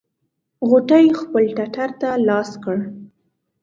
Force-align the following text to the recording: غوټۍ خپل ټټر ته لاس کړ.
غوټۍ 0.69 1.05
خپل 1.19 1.43
ټټر 1.57 1.89
ته 2.01 2.09
لاس 2.27 2.49
کړ. 2.63 2.77